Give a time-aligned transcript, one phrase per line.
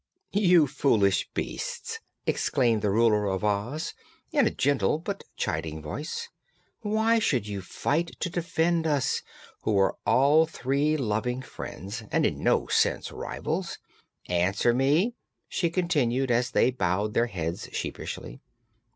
[0.33, 3.93] "You foolish beasts!" exclaimed the Ruler of Oz,
[4.31, 6.29] in a gentle but chiding tone of voice.
[6.81, 9.21] "Why should you fight to defend us,
[9.61, 13.77] who are all three loving friends and in no sense rivals?
[14.27, 15.13] Answer me!"
[15.47, 18.41] she continued, as they bowed their heads sheepishly.